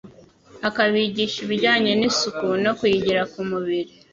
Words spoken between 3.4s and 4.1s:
mubiri.